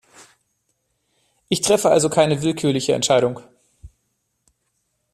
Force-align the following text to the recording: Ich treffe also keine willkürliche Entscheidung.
Ich 1.47 1.61
treffe 1.61 1.91
also 1.91 2.09
keine 2.09 2.41
willkürliche 2.41 2.93
Entscheidung. 2.95 3.39